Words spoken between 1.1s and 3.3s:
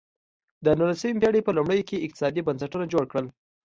پېړۍ په لومړیو کې اقتصادي بنسټونه جوړ کړل.